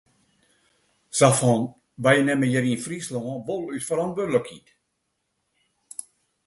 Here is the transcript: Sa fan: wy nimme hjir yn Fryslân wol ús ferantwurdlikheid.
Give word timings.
Sa 1.19 1.29
fan: 1.39 1.61
wy 2.03 2.15
nimme 2.25 2.47
hjir 2.51 2.67
yn 2.71 2.83
Fryslân 2.85 3.41
wol 3.47 3.63
ús 3.75 3.87
ferantwurdlikheid. 3.87 4.67